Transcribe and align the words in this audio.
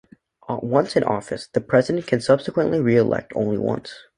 Once 0.49 0.95
in 0.95 1.03
office, 1.03 1.45
the 1.53 1.61
President 1.61 2.07
can 2.07 2.17
be 2.17 2.23
subsequently 2.23 2.79
re-elected 2.79 3.37
only 3.37 3.59
once. 3.59 3.93